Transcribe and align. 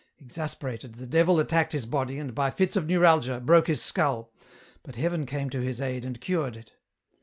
Exasperated, 0.17 0.95
the 0.95 1.05
Devil 1.05 1.39
attacked 1.39 1.73
his 1.73 1.85
body 1.85 2.17
and, 2.17 2.33
by 2.33 2.49
fits 2.49 2.75
of 2.75 2.87
neuralgia, 2.87 3.39
broke 3.39 3.67
his 3.67 3.81
2l8 3.81 3.83
EN 3.83 3.83
ROUTE. 3.83 3.93
Skull, 4.25 4.31
but 4.81 4.95
Heaven 4.95 5.27
came 5.27 5.51
to 5.51 5.61
his 5.61 5.79
aid 5.79 6.03
and 6.03 6.19
cured 6.19 6.57
it. 6.57 6.71